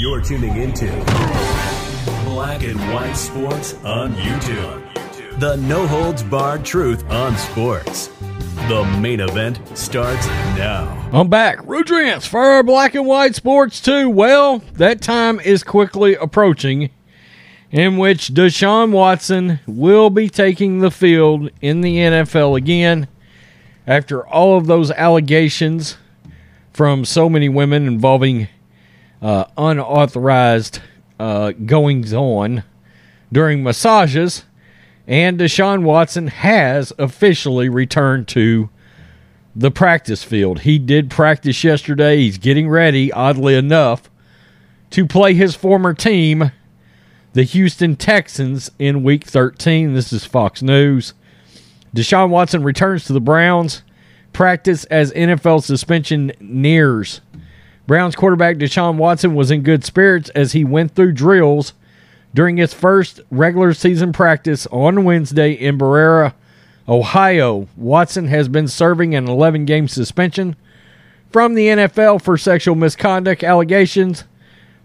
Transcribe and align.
You're 0.00 0.22
tuning 0.22 0.56
into 0.56 0.86
Black 2.24 2.62
and 2.62 2.80
White 2.90 3.12
Sports 3.12 3.74
on 3.84 4.14
YouTube. 4.14 5.38
The 5.38 5.56
no 5.56 5.86
holds 5.86 6.22
barred 6.22 6.64
truth 6.64 7.04
on 7.10 7.36
sports. 7.36 8.06
The 8.68 8.82
main 8.98 9.20
event 9.20 9.60
starts 9.76 10.26
now. 10.56 11.10
I'm 11.12 11.28
back. 11.28 11.58
Rudrance 11.58 12.26
for 12.26 12.62
Black 12.62 12.94
and 12.94 13.06
White 13.06 13.34
Sports 13.34 13.78
2. 13.82 14.08
Well, 14.08 14.62
that 14.72 15.02
time 15.02 15.38
is 15.38 15.62
quickly 15.62 16.14
approaching 16.14 16.88
in 17.70 17.98
which 17.98 18.28
Deshaun 18.28 18.92
Watson 18.92 19.60
will 19.66 20.08
be 20.08 20.30
taking 20.30 20.78
the 20.78 20.90
field 20.90 21.50
in 21.60 21.82
the 21.82 21.98
NFL 21.98 22.56
again 22.56 23.06
after 23.86 24.26
all 24.26 24.56
of 24.56 24.66
those 24.66 24.90
allegations 24.92 25.98
from 26.72 27.04
so 27.04 27.28
many 27.28 27.50
women 27.50 27.86
involving 27.86 28.48
uh, 29.22 29.44
unauthorized 29.56 30.80
uh, 31.18 31.52
goings 31.52 32.12
on 32.12 32.64
during 33.32 33.62
massages. 33.62 34.44
And 35.06 35.38
Deshaun 35.38 35.82
Watson 35.82 36.28
has 36.28 36.92
officially 36.98 37.68
returned 37.68 38.28
to 38.28 38.70
the 39.54 39.70
practice 39.70 40.22
field. 40.22 40.60
He 40.60 40.78
did 40.78 41.10
practice 41.10 41.64
yesterday. 41.64 42.18
He's 42.18 42.38
getting 42.38 42.68
ready, 42.68 43.12
oddly 43.12 43.54
enough, 43.56 44.08
to 44.90 45.06
play 45.06 45.34
his 45.34 45.56
former 45.56 45.94
team, 45.94 46.52
the 47.32 47.42
Houston 47.42 47.96
Texans, 47.96 48.70
in 48.78 49.02
week 49.02 49.24
13. 49.24 49.94
This 49.94 50.12
is 50.12 50.24
Fox 50.24 50.62
News. 50.62 51.14
Deshaun 51.94 52.28
Watson 52.28 52.62
returns 52.62 53.04
to 53.04 53.12
the 53.12 53.20
Browns 53.20 53.82
practice 54.32 54.84
as 54.84 55.12
NFL 55.12 55.64
suspension 55.64 56.32
nears. 56.38 57.20
Browns 57.90 58.14
quarterback 58.14 58.58
Deshaun 58.58 58.98
Watson 58.98 59.34
was 59.34 59.50
in 59.50 59.64
good 59.64 59.84
spirits 59.84 60.28
as 60.28 60.52
he 60.52 60.62
went 60.62 60.94
through 60.94 61.10
drills 61.10 61.72
during 62.32 62.56
his 62.56 62.72
first 62.72 63.18
regular 63.32 63.74
season 63.74 64.12
practice 64.12 64.68
on 64.68 65.02
Wednesday 65.02 65.50
in 65.54 65.76
Berea, 65.76 66.32
Ohio. 66.88 67.66
Watson 67.76 68.28
has 68.28 68.46
been 68.46 68.68
serving 68.68 69.16
an 69.16 69.26
11 69.26 69.64
game 69.64 69.88
suspension 69.88 70.54
from 71.32 71.54
the 71.54 71.66
NFL 71.66 72.22
for 72.22 72.38
sexual 72.38 72.76
misconduct 72.76 73.42
allegations 73.42 74.22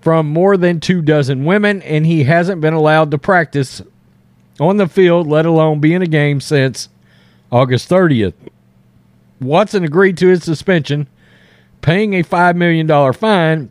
from 0.00 0.28
more 0.28 0.56
than 0.56 0.80
two 0.80 1.00
dozen 1.00 1.44
women, 1.44 1.80
and 1.82 2.04
he 2.04 2.24
hasn't 2.24 2.60
been 2.60 2.74
allowed 2.74 3.12
to 3.12 3.18
practice 3.18 3.80
on 4.58 4.76
the 4.76 4.88
field, 4.88 5.28
let 5.28 5.46
alone 5.46 5.78
be 5.78 5.94
in 5.94 6.02
a 6.02 6.08
game 6.08 6.40
since 6.40 6.88
August 7.52 7.88
30th. 7.88 8.34
Watson 9.40 9.84
agreed 9.84 10.16
to 10.16 10.26
his 10.26 10.42
suspension, 10.42 11.06
paying 11.80 12.14
a 12.14 12.22
$5 12.22 12.56
million 12.56 13.12
fine 13.12 13.70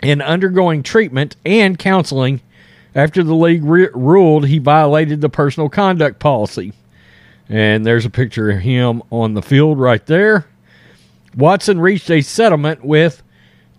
and 0.00 0.22
undergoing 0.22 0.82
treatment 0.82 1.36
and 1.44 1.78
counseling 1.78 2.40
after 2.94 3.22
the 3.22 3.34
league 3.34 3.64
re- 3.64 3.88
ruled 3.94 4.46
he 4.46 4.58
violated 4.58 5.20
the 5.20 5.28
personal 5.28 5.68
conduct 5.68 6.18
policy. 6.18 6.72
And 7.48 7.84
there's 7.84 8.04
a 8.04 8.10
picture 8.10 8.50
of 8.50 8.60
him 8.60 9.02
on 9.10 9.34
the 9.34 9.42
field 9.42 9.78
right 9.78 10.04
there. 10.06 10.46
Watson 11.36 11.80
reached 11.80 12.10
a 12.10 12.22
settlement 12.22 12.84
with 12.84 13.22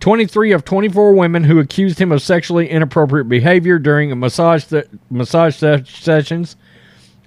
23 0.00 0.52
of 0.52 0.64
24 0.64 1.14
women 1.14 1.44
who 1.44 1.58
accused 1.58 1.98
him 1.98 2.12
of 2.12 2.22
sexually 2.22 2.68
inappropriate 2.68 3.28
behavior 3.28 3.78
during 3.78 4.18
massage 4.18 4.64
th- 4.64 4.88
massage 5.10 5.56
sessions 5.56 6.56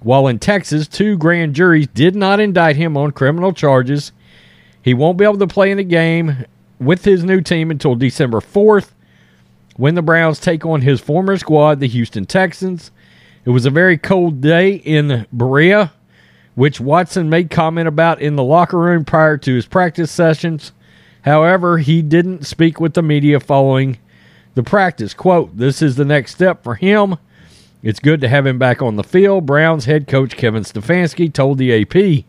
while 0.00 0.28
in 0.28 0.38
Texas, 0.38 0.86
two 0.86 1.16
grand 1.16 1.54
juries 1.54 1.88
did 1.88 2.14
not 2.14 2.38
indict 2.38 2.76
him 2.76 2.96
on 2.96 3.12
criminal 3.12 3.52
charges. 3.52 4.12
He 4.86 4.94
won't 4.94 5.18
be 5.18 5.24
able 5.24 5.38
to 5.38 5.48
play 5.48 5.72
in 5.72 5.80
a 5.80 5.84
game 5.84 6.44
with 6.78 7.04
his 7.04 7.24
new 7.24 7.40
team 7.40 7.72
until 7.72 7.96
December 7.96 8.38
4th 8.38 8.90
when 9.74 9.96
the 9.96 10.00
Browns 10.00 10.38
take 10.38 10.64
on 10.64 10.82
his 10.82 11.00
former 11.00 11.36
squad, 11.36 11.80
the 11.80 11.88
Houston 11.88 12.24
Texans. 12.24 12.92
It 13.44 13.50
was 13.50 13.66
a 13.66 13.70
very 13.70 13.98
cold 13.98 14.40
day 14.40 14.74
in 14.74 15.26
Berea, 15.32 15.92
which 16.54 16.80
Watson 16.80 17.28
made 17.28 17.50
comment 17.50 17.88
about 17.88 18.22
in 18.22 18.36
the 18.36 18.44
locker 18.44 18.78
room 18.78 19.04
prior 19.04 19.36
to 19.38 19.56
his 19.56 19.66
practice 19.66 20.12
sessions. 20.12 20.70
However, 21.22 21.78
he 21.78 22.00
didn't 22.00 22.46
speak 22.46 22.78
with 22.78 22.94
the 22.94 23.02
media 23.02 23.40
following 23.40 23.98
the 24.54 24.62
practice. 24.62 25.14
Quote, 25.14 25.56
This 25.56 25.82
is 25.82 25.96
the 25.96 26.04
next 26.04 26.36
step 26.36 26.62
for 26.62 26.76
him. 26.76 27.16
It's 27.82 27.98
good 27.98 28.20
to 28.20 28.28
have 28.28 28.46
him 28.46 28.60
back 28.60 28.80
on 28.80 28.94
the 28.94 29.02
field. 29.02 29.46
Browns 29.46 29.86
head 29.86 30.06
coach 30.06 30.36
Kevin 30.36 30.62
Stefanski 30.62 31.32
told 31.32 31.58
the 31.58 31.82
AP, 31.82 32.24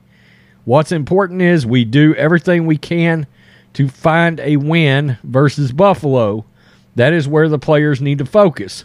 What's 0.67 0.91
important 0.91 1.41
is 1.41 1.65
we 1.65 1.85
do 1.85 2.13
everything 2.15 2.65
we 2.65 2.75
can 2.75 3.25
to 3.71 3.87
find 3.87 4.37
a 4.41 4.57
win 4.57 5.17
versus 5.23 5.71
Buffalo. 5.71 6.43
That 6.95 7.13
is 7.13 7.25
where 7.25 7.47
the 7.47 7.57
players 7.57 8.01
need 8.01 8.17
to 8.17 8.25
focus. 8.25 8.83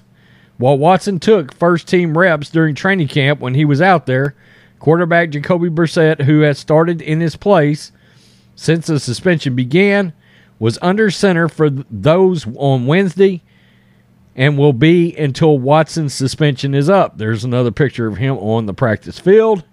While 0.58 0.78
Watson 0.78 1.18
took 1.18 1.52
first 1.52 1.88
team 1.88 2.16
reps 2.16 2.50
during 2.50 2.76
training 2.76 3.08
camp 3.08 3.40
when 3.40 3.54
he 3.54 3.64
was 3.64 3.82
out 3.82 4.06
there, 4.06 4.36
quarterback 4.78 5.30
Jacoby 5.30 5.70
Brissett, 5.70 6.22
who 6.22 6.42
has 6.42 6.56
started 6.56 7.02
in 7.02 7.18
his 7.18 7.34
place 7.34 7.90
since 8.54 8.86
the 8.86 9.00
suspension 9.00 9.56
began, 9.56 10.12
was 10.60 10.78
under 10.82 11.10
center 11.10 11.48
for 11.48 11.68
those 11.68 12.46
on 12.54 12.86
Wednesday 12.86 13.42
and 14.36 14.56
will 14.56 14.72
be 14.72 15.16
until 15.16 15.58
Watson's 15.58 16.14
suspension 16.14 16.76
is 16.76 16.88
up. 16.88 17.18
There's 17.18 17.42
another 17.42 17.72
picture 17.72 18.06
of 18.06 18.18
him 18.18 18.38
on 18.38 18.66
the 18.66 18.72
practice 18.72 19.18
field. 19.18 19.64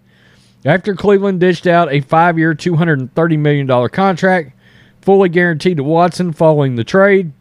After 0.65 0.93
Cleveland 0.95 1.39
dished 1.39 1.67
out 1.67 1.91
a 1.91 2.01
five 2.01 2.37
year, 2.37 2.53
$230 2.53 3.39
million 3.39 3.89
contract, 3.89 4.53
fully 5.01 5.29
guaranteed 5.29 5.77
to 5.77 5.83
Watson 5.83 6.33
following 6.33 6.75
the 6.75 6.83
trade, 6.83 7.31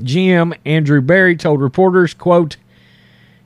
GM 0.00 0.56
Andrew 0.66 1.00
Berry 1.00 1.36
told 1.36 1.60
reporters, 1.60 2.12
quote, 2.12 2.56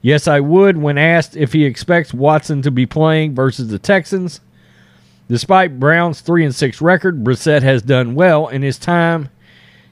Yes, 0.03 0.27
I 0.27 0.41
would 0.41 0.79
when 0.79 0.99
asked 0.99 1.37
if 1.37 1.53
he 1.53 1.65
expects 1.65 2.15
Watson 2.15 2.63
to 2.63 2.71
be 2.71 2.87
playing 2.87 3.35
versus 3.35 3.69
the 3.69 3.79
Texans. 3.79 4.41
Despite 5.29 5.79
Brown's 5.79 6.23
3 6.23 6.47
and 6.47 6.55
6 6.55 6.81
record, 6.81 7.23
Brissett 7.23 7.63
has 7.63 7.83
done 7.83 8.15
well 8.15 8.49
in 8.49 8.63
his 8.63 8.79
time 8.79 9.29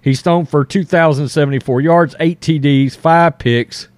He's 0.00 0.22
thrown 0.22 0.46
for 0.46 0.64
2,074 0.64 1.80
yards, 1.80 2.14
8 2.20 2.40
TDs, 2.40 2.96
5 2.96 3.38
picks, 3.38 3.88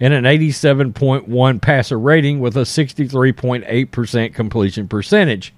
and 0.00 0.14
an 0.14 0.24
87.1 0.24 1.60
passer 1.60 1.98
rating 1.98 2.40
with 2.40 2.56
a 2.56 2.60
63.8% 2.60 4.34
completion 4.34 4.88
percentage. 4.88 5.52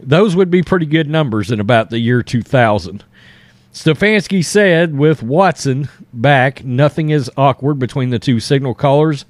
Those 0.00 0.36
would 0.36 0.50
be 0.50 0.62
pretty 0.62 0.86
good 0.86 1.08
numbers 1.08 1.50
in 1.50 1.60
about 1.60 1.90
the 1.90 1.98
year 1.98 2.22
2000. 2.22 3.04
Stefanski 3.72 4.44
said 4.44 4.96
with 4.96 5.22
Watson 5.22 5.88
back, 6.12 6.64
nothing 6.64 7.10
is 7.10 7.30
awkward 7.36 7.78
between 7.78 8.10
the 8.10 8.18
two 8.18 8.38
signal 8.38 8.74
callers. 8.74 9.24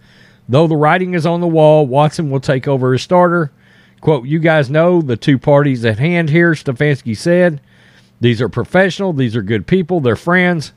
Though 0.49 0.67
the 0.67 0.77
writing 0.77 1.15
is 1.15 1.25
on 1.25 1.41
the 1.41 1.47
wall, 1.47 1.87
Watson 1.87 2.31
will 2.31 2.41
take 2.41 2.69
over 2.69 2.93
as 2.93 3.03
starter. 3.03 3.53
Quote, 4.01 4.27
You 4.27 4.39
guys 4.39 4.69
know 4.69 5.01
the 5.01 5.17
two 5.17 5.39
parties 5.39 5.85
at 5.85 5.99
hand 5.99 6.29
here, 6.29 6.53
Stefanski 6.53 7.17
said. 7.17 7.61
These 8.21 8.43
are 8.43 8.51
professional, 8.51 9.15
these 9.15 9.35
are 9.35 9.43
good 9.43 9.67
people, 9.67 10.01
they're 10.01 10.17
friends. 10.17 10.73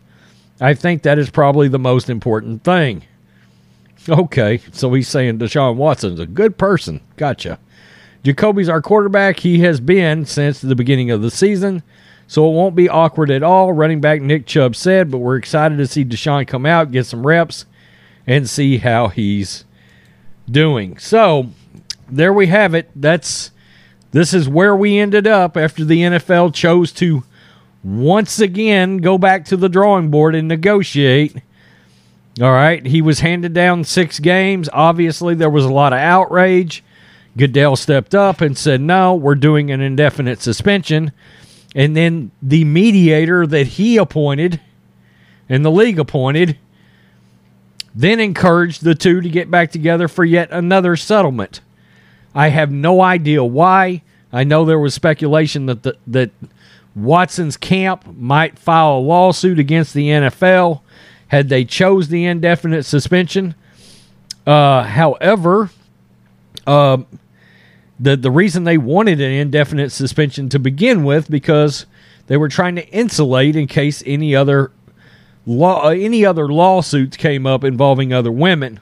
I 0.60 0.74
think 0.74 1.04
that 1.04 1.20
is 1.20 1.30
probably 1.30 1.68
the 1.68 1.80
most 1.80 2.10
important 2.10 2.64
thing. 2.64 3.04
Okay, 4.10 4.62
so 4.72 4.94
he's 4.94 5.08
saying 5.08 5.40
Deshaun 5.40 5.76
Watson's 5.76 6.20
a 6.20 6.26
good 6.26 6.58
person. 6.58 7.02
Gotcha. 7.18 7.60
Jacoby's 8.24 8.70
our 8.70 8.82
quarterback. 8.82 9.40
He 9.40 9.60
has 9.60 9.80
been 9.80 10.26
since 10.26 10.62
the 10.62 10.76
beginning 10.76 11.12
of 11.12 11.22
the 11.22 11.32
season, 11.32 11.84
so 12.26 12.50
it 12.50 12.54
won't 12.54 12.76
be 12.76 12.90
awkward 12.90 13.30
at 13.32 13.44
all. 13.44 13.74
Running 13.74 14.02
back 14.02 14.22
Nick 14.22 14.46
Chubb 14.46 14.76
said, 14.76 15.12
but 15.12 15.20
we're 15.20 15.38
excited 15.38 15.78
to 15.78 15.88
see 15.88 16.06
Deshaun 16.06 16.48
come 16.48 16.66
out, 16.66 16.92
get 16.92 17.06
some 17.06 17.28
reps, 17.28 17.66
and 18.26 18.50
see 18.50 18.78
how 18.78 19.10
he's 19.10 19.66
doing. 20.50 20.98
So 20.98 21.50
there 22.10 22.34
we 22.34 22.48
have 22.48 22.74
it. 22.74 22.90
That's 22.96 23.52
this 24.12 24.34
is 24.34 24.48
where 24.50 24.76
we 24.76 24.98
ended 24.98 25.28
up 25.28 25.58
after 25.58 25.84
the 25.84 26.02
NFL 26.02 26.54
chose 26.54 26.92
to 26.94 27.24
once 27.84 28.40
again 28.40 28.98
go 28.98 29.18
back 29.18 29.46
to 29.46 29.58
the 29.58 29.70
drawing 29.70 30.10
board 30.10 30.36
and 30.36 30.48
negotiate. 30.48 31.36
All 32.42 32.52
right, 32.52 32.86
he 32.86 33.02
was 33.02 33.22
handed 33.22 33.54
down 33.54 33.84
six 33.84 34.20
games. 34.20 34.70
Obviously, 34.72 35.34
there 35.34 35.50
was 35.50 35.66
a 35.66 35.74
lot 35.74 35.94
of 35.94 36.00
outrage. 36.00 36.84
Goodell 37.36 37.76
stepped 37.76 38.14
up 38.14 38.42
and 38.42 38.58
said, 38.58 38.82
No, 38.82 39.16
we're 39.16 39.36
doing 39.36 39.72
an 39.72 39.82
indefinite 39.82 40.42
suspension. 40.42 41.12
And 41.76 41.96
then 41.96 42.32
the 42.42 42.64
mediator 42.64 43.46
that 43.48 43.68
he 43.68 43.98
appointed 43.98 44.60
and 45.50 45.64
the 45.64 45.72
league 45.72 46.00
appointed 46.00 46.58
then 47.94 48.20
encouraged 48.20 48.84
the 48.84 48.96
two 48.96 49.22
to 49.22 49.30
get 49.30 49.50
back 49.50 49.72
together 49.72 50.08
for 50.08 50.24
yet 50.24 50.50
another 50.52 50.96
settlement. 50.96 51.62
I 52.36 52.50
have 52.50 52.72
no 52.72 53.02
idea 53.02 53.44
why. 53.44 54.04
I 54.32 54.44
know 54.44 54.66
there 54.66 54.80
was 54.80 54.94
speculation 54.94 55.66
that 55.66 55.84
the, 55.84 55.98
that 56.06 56.32
Watson's 56.98 57.58
camp 57.58 58.18
might 58.18 58.58
file 58.58 58.98
a 58.98 59.00
lawsuit 59.00 59.60
against 59.60 59.94
the 59.94 60.08
NFL 60.08 60.82
had 61.28 61.48
they 61.48 61.64
chose 61.64 62.08
the 62.08 62.26
indefinite 62.26 62.84
suspension. 62.84 63.54
Uh, 64.48 64.82
however, 64.82 65.70
uh, 66.66 66.98
the 68.00 68.16
the 68.18 68.32
reason 68.32 68.64
they 68.64 68.80
wanted 68.80 69.22
an 69.22 69.32
indefinite 69.32 69.92
suspension 69.92 70.50
to 70.50 70.58
begin 70.58 71.04
with 71.04 71.30
because 71.30 71.86
they 72.28 72.38
were 72.38 72.50
trying 72.50 72.76
to 72.76 72.88
insulate 72.90 73.56
in 73.56 73.68
case 73.68 74.02
any 74.06 74.36
other 74.36 74.72
law 75.46 75.86
uh, 75.86 75.90
any 75.90 76.26
other 76.26 76.48
lawsuits 76.48 77.16
came 77.16 77.46
up 77.46 77.64
involving 77.64 78.12
other 78.12 78.32
women. 78.32 78.80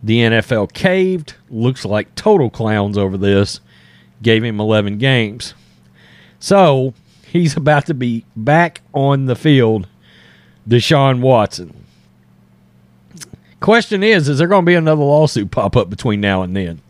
The 0.00 0.20
NFL 0.20 0.72
caved. 0.72 1.34
Looks 1.50 1.84
like 1.84 2.14
total 2.14 2.50
clowns 2.50 2.96
over 2.96 3.16
this. 3.16 3.60
Gave 4.22 4.44
him 4.44 4.60
11 4.60 4.98
games. 4.98 5.54
So 6.38 6.94
he's 7.32 7.56
about 7.56 7.86
to 7.86 7.94
be 7.94 8.24
back 8.34 8.80
on 8.92 9.26
the 9.26 9.36
field. 9.36 9.86
Deshaun 10.68 11.20
Watson. 11.20 11.84
Question 13.60 14.02
is, 14.02 14.28
is 14.28 14.38
there 14.38 14.48
going 14.48 14.64
to 14.64 14.70
be 14.70 14.74
another 14.74 15.02
lawsuit 15.02 15.50
pop 15.50 15.76
up 15.76 15.88
between 15.88 16.20
now 16.20 16.42
and 16.42 16.54
then? 16.56 16.80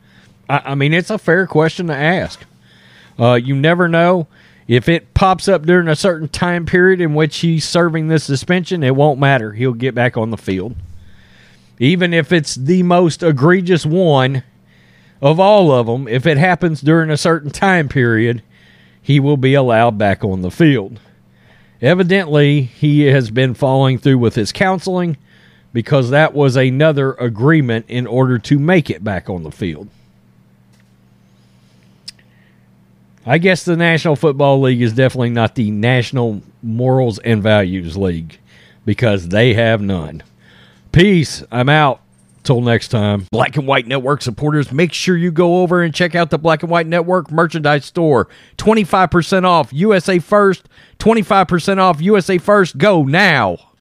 I, 0.49 0.63
I 0.65 0.75
mean, 0.75 0.93
it's 0.93 1.11
a 1.11 1.19
fair 1.19 1.47
question 1.47 1.87
to 1.89 1.95
ask. 1.95 2.45
Uh, 3.19 3.35
you 3.35 3.55
never 3.55 3.89
know. 3.89 4.27
If 4.69 4.89
it 4.89 5.15
pops 5.15 5.47
up 5.47 5.63
during 5.63 5.87
a 5.87 5.95
certain 5.95 6.29
time 6.29 6.67
period 6.67 7.01
in 7.01 7.15
which 7.15 7.39
he's 7.39 7.65
serving 7.65 8.09
this 8.09 8.25
suspension, 8.25 8.83
it 8.83 8.97
won't 8.97 9.21
matter. 9.21 9.53
He'll 9.53 9.75
get 9.75 9.95
back 9.95 10.17
on 10.17 10.31
the 10.31 10.37
field. 10.37 10.75
Even 11.79 12.13
if 12.13 12.33
it's 12.33 12.57
the 12.57 12.83
most 12.83 13.23
egregious 13.23 13.87
one 13.87 14.43
of 15.21 15.39
all 15.39 15.71
of 15.71 15.87
them, 15.87 16.09
if 16.09 16.27
it 16.27 16.37
happens 16.37 16.81
during 16.81 17.11
a 17.11 17.17
certain 17.17 17.51
time 17.51 17.89
period, 17.89 18.43
he 19.07 19.21
will 19.21 19.37
be 19.37 19.55
allowed 19.55 19.97
back 19.97 20.25
on 20.25 20.43
the 20.43 20.51
field. 20.51 20.99
Evidently, 21.81 22.63
he 22.63 23.03
has 23.03 23.31
been 23.31 23.55
following 23.55 23.99
through 23.99 24.19
with 24.19 24.35
his 24.35 24.51
counseling 24.51 25.17
because 25.73 26.11
that 26.11 26.35
was 26.35 26.57
another 26.57 27.13
agreement 27.13 27.87
in 27.87 28.05
order 28.05 28.37
to 28.37 28.59
make 28.59 28.91
it 28.91 29.05
back 29.05 29.31
on 29.31 29.45
the 29.45 29.53
field. 29.53 29.89
I 33.25 33.39
guess 33.39 33.65
the 33.65 33.77
National 33.77 34.17
Football 34.17 34.61
League 34.63 34.83
is 34.83 34.93
definitely 34.93 35.31
not 35.31 35.55
the 35.55 35.71
National 35.71 36.43
Morals 36.61 37.21
and 37.21 37.41
Values 37.41 37.97
League 37.97 38.41
because 38.85 39.29
they 39.29 39.55
have 39.55 39.81
none. 39.81 40.25
Peace. 40.91 41.45
I'm 41.53 41.69
out. 41.69 42.01
Till 42.47 42.61
next 42.61 42.89
time. 42.89 43.27
Black 43.33 43.57
and 43.57 43.67
White 43.67 43.89
Network 43.89 44.23
supporters, 44.23 44.71
make 44.71 44.93
sure 44.93 45.17
you 45.17 45.33
go 45.33 45.63
over 45.63 45.83
and 45.83 45.93
check 45.93 46.15
out 46.15 46.31
the 46.31 46.39
Black 46.39 46.63
and 46.63 46.71
White 46.71 46.87
Network 46.87 47.33
merchandise 47.33 47.85
store. 47.85 48.29
25% 48.57 49.43
off 49.43 49.73
USA 49.73 50.21
First, 50.21 50.69
25% 51.01 51.79
off 51.79 52.01
USA 52.01 52.39
First. 52.39 52.79
Go 52.79 53.03
now. 53.03 53.66